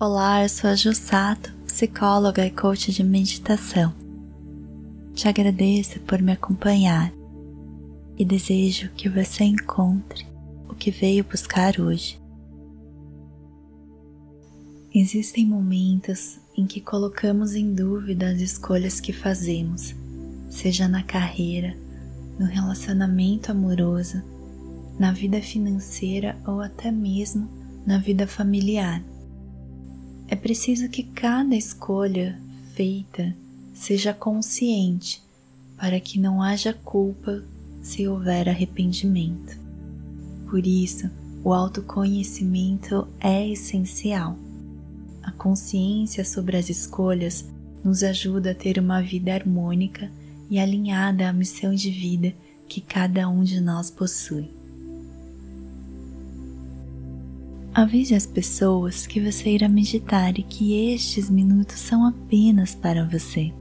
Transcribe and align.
Olá, 0.00 0.44
eu 0.44 0.48
sou 0.48 0.70
a 0.70 0.76
Ju 0.76 0.94
Sato, 0.94 1.52
psicóloga 1.66 2.46
e 2.46 2.52
coach 2.52 2.92
de 2.92 3.02
meditação. 3.02 3.92
Te 5.12 5.26
agradeço 5.26 5.98
por 6.02 6.22
me 6.22 6.30
acompanhar 6.30 7.12
e 8.16 8.24
desejo 8.24 8.90
que 8.90 9.08
você 9.08 9.42
encontre 9.42 10.24
o 10.68 10.74
que 10.76 10.92
veio 10.92 11.24
buscar 11.24 11.80
hoje. 11.80 12.16
Existem 14.94 15.44
momentos 15.44 16.38
em 16.56 16.64
que 16.64 16.80
colocamos 16.80 17.56
em 17.56 17.74
dúvida 17.74 18.30
as 18.30 18.40
escolhas 18.40 19.00
que 19.00 19.12
fazemos, 19.12 19.96
seja 20.48 20.86
na 20.86 21.02
carreira, 21.02 21.76
no 22.38 22.46
relacionamento 22.46 23.50
amoroso, 23.50 24.22
na 24.96 25.10
vida 25.10 25.42
financeira 25.42 26.36
ou 26.46 26.60
até 26.60 26.88
mesmo 26.88 27.48
na 27.84 27.98
vida 27.98 28.28
familiar. 28.28 29.02
É 30.28 30.36
preciso 30.36 30.90
que 30.90 31.02
cada 31.02 31.56
escolha 31.56 32.38
feita 32.74 33.34
seja 33.72 34.12
consciente 34.12 35.22
para 35.74 35.98
que 35.98 36.20
não 36.20 36.42
haja 36.42 36.74
culpa 36.74 37.42
se 37.80 38.06
houver 38.06 38.46
arrependimento. 38.46 39.58
Por 40.50 40.66
isso, 40.66 41.10
o 41.42 41.54
autoconhecimento 41.54 43.08
é 43.18 43.48
essencial. 43.48 44.36
A 45.22 45.32
consciência 45.32 46.24
sobre 46.24 46.58
as 46.58 46.68
escolhas 46.68 47.48
nos 47.82 48.02
ajuda 48.02 48.50
a 48.50 48.54
ter 48.54 48.78
uma 48.78 49.00
vida 49.00 49.32
harmônica 49.32 50.10
e 50.50 50.58
alinhada 50.58 51.26
à 51.26 51.32
missão 51.32 51.74
de 51.74 51.90
vida 51.90 52.34
que 52.68 52.82
cada 52.82 53.28
um 53.28 53.42
de 53.42 53.60
nós 53.60 53.90
possui. 53.90 54.57
Avise 57.78 58.12
as 58.16 58.26
pessoas 58.26 59.06
que 59.06 59.20
você 59.20 59.50
irá 59.50 59.68
meditar 59.68 60.36
e 60.36 60.42
que 60.42 60.92
estes 60.92 61.30
minutos 61.30 61.78
são 61.78 62.04
apenas 62.04 62.74
para 62.74 63.06
você. 63.06 63.54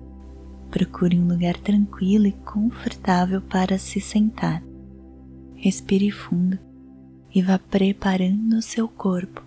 Procure 0.72 1.20
um 1.20 1.28
lugar 1.28 1.56
tranquilo 1.56 2.26
e 2.26 2.32
confortável 2.32 3.44
para 3.44 3.78
se 3.78 4.02
sentar. 4.02 4.64
Respire 5.54 6.10
fundo 6.10 6.58
e 7.32 7.44
vá 7.44 7.60
preparando 7.60 8.54
o 8.54 8.62
seu 8.64 8.88
corpo 8.88 9.44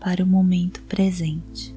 para 0.00 0.24
o 0.24 0.26
momento 0.26 0.82
presente. 0.88 1.72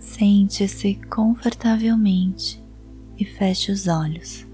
Sente-se 0.00 0.96
confortavelmente 1.08 2.60
e 3.16 3.24
feche 3.24 3.70
os 3.70 3.86
olhos. 3.86 4.44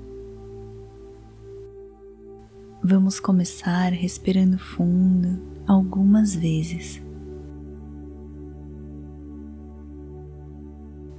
Vamos 2.91 3.21
começar 3.21 3.93
respirando 3.93 4.59
fundo 4.59 5.41
algumas 5.65 6.35
vezes. 6.35 7.01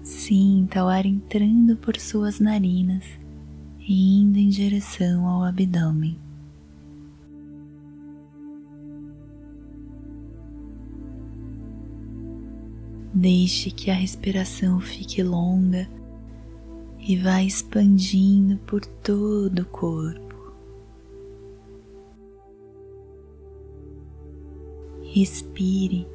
Sinta 0.03 0.83
o 0.83 0.89
ar 0.89 1.05
entrando 1.05 1.77
por 1.77 1.95
suas 1.95 2.41
narinas 2.41 3.05
e 3.79 4.19
indo 4.19 4.37
em 4.37 4.49
direção 4.49 5.25
ao 5.25 5.45
abdômen. 5.45 6.19
Deixe 13.13 13.71
que 13.71 13.89
a 13.89 13.95
respiração 13.95 14.81
fique 14.81 15.23
longa 15.23 15.89
e 16.99 17.15
vá 17.15 17.41
expandindo 17.41 18.57
por 18.57 18.85
todo 18.85 19.59
o 19.61 19.65
corpo. 19.67 20.30
Respire 25.13 26.07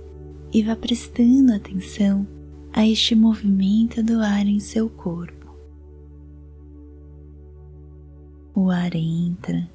e 0.50 0.62
vá 0.62 0.74
prestando 0.74 1.52
atenção 1.52 2.26
a 2.72 2.86
este 2.86 3.14
movimento 3.14 4.02
do 4.02 4.20
ar 4.20 4.46
em 4.46 4.58
seu 4.58 4.88
corpo. 4.88 5.54
O 8.54 8.70
ar 8.70 8.94
entra, 8.94 9.70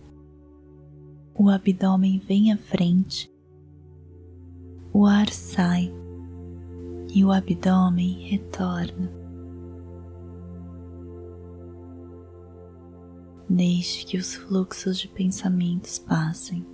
o 1.35 1.49
abdômen 1.49 2.17
vem 2.17 2.51
à 2.51 2.57
frente, 2.57 3.31
o 4.91 5.05
ar 5.05 5.29
sai 5.29 5.93
e 7.13 7.23
o 7.23 7.31
abdômen 7.31 8.27
retorna. 8.27 9.11
Deixe 13.47 14.03
que 14.03 14.17
os 14.17 14.33
fluxos 14.33 14.97
de 14.97 15.07
pensamentos 15.07 15.99
passem. 15.99 16.65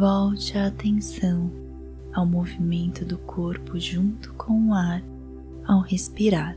Volte 0.00 0.56
a 0.56 0.68
atenção 0.68 1.52
ao 2.14 2.24
movimento 2.24 3.04
do 3.04 3.18
corpo 3.18 3.78
junto 3.78 4.32
com 4.32 4.70
o 4.70 4.72
ar 4.72 5.02
ao 5.66 5.82
respirar. 5.82 6.56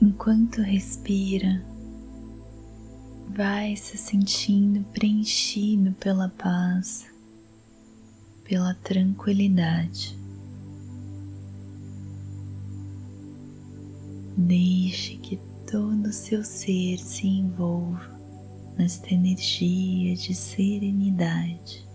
Enquanto 0.00 0.62
respira, 0.62 1.62
vai 3.36 3.76
se 3.76 3.98
sentindo 3.98 4.82
preenchido 4.94 5.92
pela 6.00 6.30
paz, 6.30 7.06
pela 8.44 8.72
tranquilidade. 8.76 10.17
Deixe 14.48 15.18
que 15.18 15.36
todo 15.70 16.06
o 16.06 16.12
seu 16.12 16.42
ser 16.42 16.96
se 16.96 17.26
envolva 17.26 18.18
nesta 18.78 19.12
energia 19.12 20.14
de 20.14 20.34
serenidade. 20.34 21.86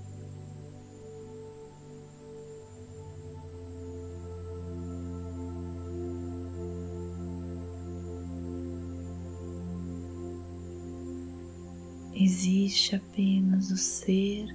Existe 12.14 12.96
apenas 12.96 13.72
o 13.72 13.78
ser 13.78 14.46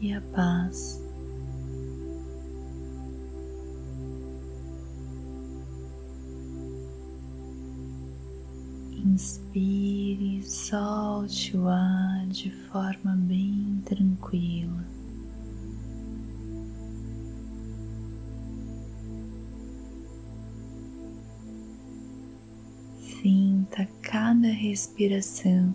e 0.00 0.14
a 0.14 0.22
paz. 0.22 1.09
Inspire 9.12 10.38
e 10.38 10.42
solte 10.48 11.56
o 11.56 11.66
ar 11.66 12.28
de 12.28 12.48
forma 12.68 13.16
bem 13.16 13.82
tranquila. 13.84 14.84
Sinta 23.00 23.88
cada 24.00 24.46
respiração, 24.46 25.74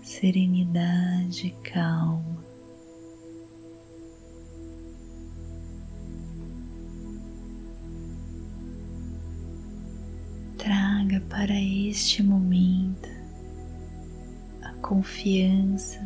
serenidade, 0.00 1.52
calma. 1.64 2.35
Para 11.36 11.60
este 11.60 12.22
momento 12.22 13.10
a 14.62 14.72
confiança 14.80 16.00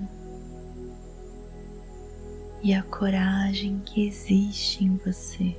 e 2.64 2.74
a 2.74 2.82
coragem 2.82 3.78
que 3.86 4.08
existe 4.08 4.84
em 4.84 4.96
você. 4.96 5.56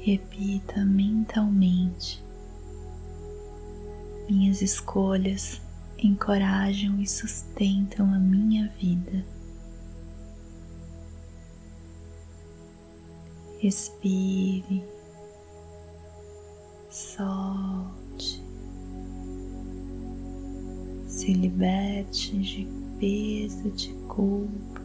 Repita 0.00 0.84
mentalmente: 0.84 2.22
Minhas 4.28 4.60
escolhas 4.60 5.62
encorajam 5.96 7.00
e 7.00 7.06
sustentam 7.06 8.12
a 8.12 8.18
minha 8.18 8.68
vida. 8.78 9.37
Respire, 13.60 14.84
solte, 16.88 18.40
se 21.08 21.32
liberte 21.32 22.38
de 22.38 22.68
peso 23.00 23.68
de 23.72 23.92
culpa. 24.06 24.80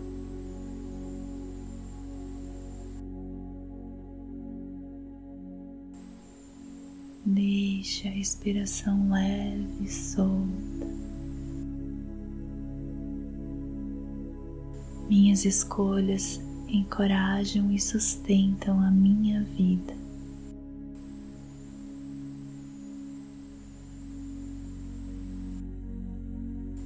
Deixe 7.23 8.07
a 8.07 8.11
respiração 8.11 9.11
leve 9.11 9.83
e 9.83 9.87
solta. 9.87 10.87
Minhas 15.07 15.45
escolhas 15.45 16.41
encorajam 16.73 17.71
e 17.71 17.79
sustentam 17.79 18.79
a 18.79 18.89
minha 18.89 19.43
vida. 19.43 19.93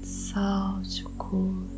Solte 0.04 1.06
o 1.06 1.10
corpo. 1.12 1.78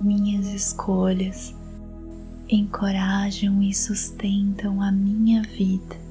Minhas 0.00 0.46
escolhas 0.48 1.54
encorajam 2.48 3.62
e 3.62 3.72
sustentam 3.72 4.82
a 4.82 4.90
minha 4.90 5.42
vida. 5.42 6.07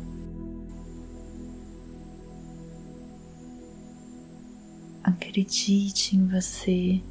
Acredite 5.19 6.16
em 6.16 6.28
você. 6.28 7.02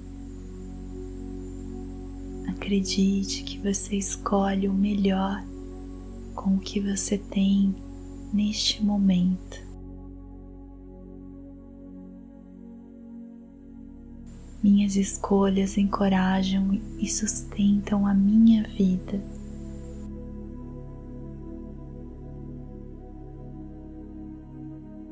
Acredite 2.49 3.43
que 3.43 3.59
você 3.59 3.97
escolhe 3.97 4.69
o 4.69 4.73
melhor 4.73 5.45
com 6.33 6.55
o 6.55 6.61
que 6.61 6.81
você 6.81 7.19
tem 7.19 7.75
neste 8.33 8.83
momento. 8.83 9.61
Minhas 14.63 14.95
escolhas 14.95 15.77
encorajam 15.77 16.81
e 17.01 17.09
sustentam 17.09 18.07
a 18.07 18.15
minha 18.15 18.63
vida. 18.69 19.21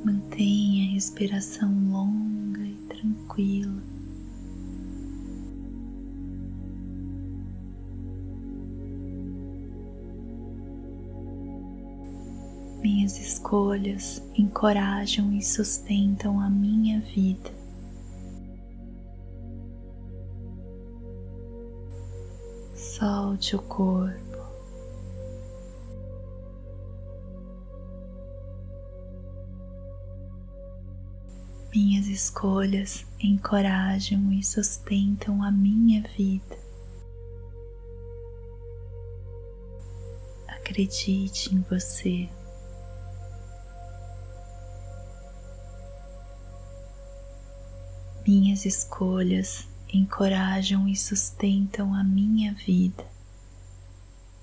Mantenha 0.05 0.91
a 0.91 0.93
respiração 0.93 1.73
longa 1.91 2.14
tranquila. 3.35 3.83
Minhas 12.81 13.19
escolhas 13.19 14.23
encorajam 14.37 15.33
e 15.33 15.43
sustentam 15.43 16.39
a 16.41 16.49
minha 16.49 17.01
vida. 17.01 17.65
solte 22.77 23.57
o 23.57 23.63
corpo. 23.63 24.34
Minhas 31.75 32.07
escolhas 32.07 33.05
encorajam 33.19 34.33
e 34.33 34.45
sustentam 34.45 35.43
a 35.43 35.51
minha 35.51 36.03
vida. 36.17 36.57
Acredite 40.47 41.53
em 41.53 41.63
você. 41.63 42.29
Minhas 48.25 48.65
escolhas 48.65 49.67
encorajam 49.93 50.87
e 50.87 50.95
sustentam 50.95 51.93
a 51.93 52.05
minha 52.05 52.55
vida. 52.55 53.05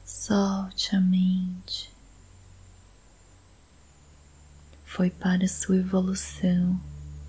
Solte 0.04 0.98
a 0.98 1.00
mente. 1.00 1.90
Foi 4.84 5.10
para 5.10 5.48
sua 5.48 5.78
evolução, 5.78 6.78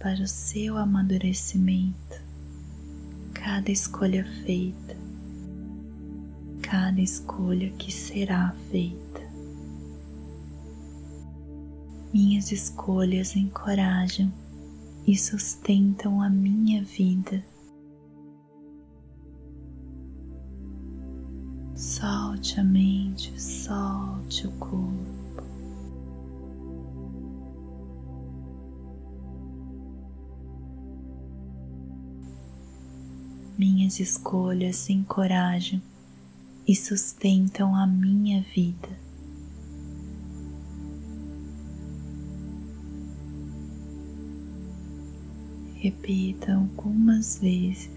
para 0.03 0.23
o 0.23 0.27
seu 0.27 0.77
amadurecimento. 0.77 2.21
Cada 3.33 3.71
escolha 3.71 4.25
feita, 4.45 4.97
cada 6.61 7.01
escolha 7.01 7.71
que 7.79 7.93
será 7.93 8.55
feita. 8.71 9.23
Minhas 12.13 12.51
escolhas 12.51 13.37
encorajam 13.37 14.33
e 15.07 15.17
sustentam 15.17 16.21
a 16.21 16.29
minha 16.29 16.83
vida 16.83 17.43
Solte 21.83 22.61
a 22.61 22.65
mente, 22.65 23.33
solte 23.43 24.47
o 24.47 24.53
corpo. 24.53 25.22
Minhas 33.65 34.01
escolhas 34.01 34.91
encorajam 34.91 35.81
e 36.67 36.75
sustentam 36.75 37.77
a 37.77 37.87
minha 37.87 38.43
vida. 38.53 38.89
Repita 45.77 46.55
algumas 46.55 47.39
vezes. 47.39 47.89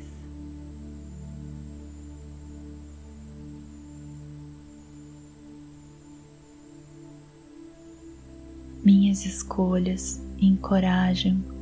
Minhas 8.83 9.25
escolhas 9.25 10.21
encorajam 10.39 11.54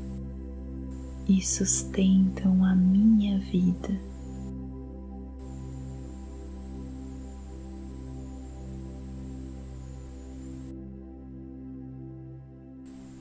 e 1.28 1.42
sustentam 1.42 2.64
a 2.64 2.76
minha 2.76 3.40
vida. 3.40 4.14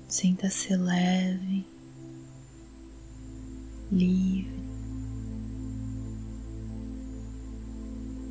Sinta-se 0.09 0.77
leve, 0.77 1.65
livre. 3.91 4.63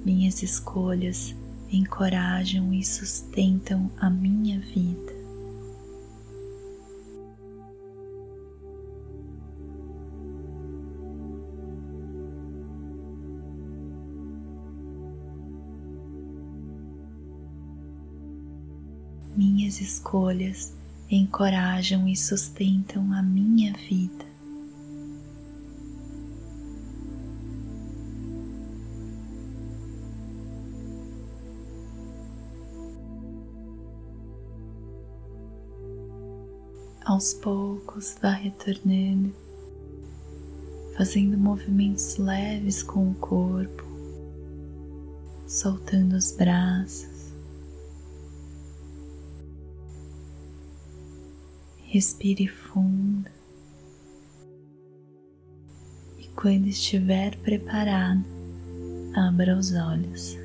Minhas 0.06 0.44
escolhas 0.44 1.36
encorajam 1.72 2.74
e 2.74 2.84
sustentam 2.84 3.92
a 3.98 4.10
minha 4.10 4.60
vida. 4.60 5.21
Minhas 19.36 19.82
escolhas 19.82 20.74
encorajam 21.10 22.08
e 22.08 22.16
sustentam 22.16 23.12
a 23.14 23.22
minha 23.22 23.74
vida. 23.74 24.32
Aos 37.04 37.34
poucos, 37.34 38.16
vá 38.22 38.32
retornando, 38.32 39.34
fazendo 40.96 41.38
movimentos 41.38 42.16
leves 42.16 42.82
com 42.82 43.10
o 43.10 43.16
corpo, 43.16 43.84
soltando 45.46 46.16
os 46.16 46.32
braços 46.32 47.11
Respire 51.92 52.48
fundo 52.48 53.30
e 56.18 56.26
quando 56.38 56.68
estiver 56.68 57.36
preparado, 57.40 58.24
abra 59.14 59.58
os 59.58 59.74
olhos. 59.74 60.38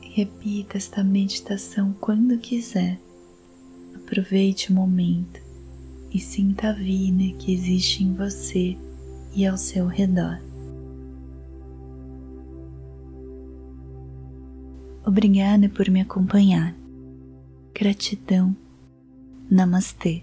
Repita 0.00 0.76
esta 0.76 1.04
meditação 1.04 1.94
quando 2.00 2.36
quiser. 2.38 3.00
Aproveite 3.94 4.72
o 4.72 4.74
momento 4.74 5.40
e 6.10 6.18
sinta 6.18 6.70
a 6.70 6.72
vida 6.72 7.32
que 7.38 7.54
existe 7.54 8.02
em 8.02 8.12
você 8.12 8.76
e 9.32 9.46
ao 9.46 9.56
seu 9.56 9.86
redor. 9.86 10.40
Obrigada 15.06 15.68
por 15.68 15.88
me 15.88 16.00
acompanhar. 16.00 16.82
Gratidão. 17.74 18.56
Namastê. 19.50 20.22